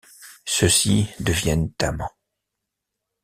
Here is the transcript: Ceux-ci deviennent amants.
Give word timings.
Ceux-ci 0.45 1.11
deviennent 1.19 1.71
amants. 1.79 2.15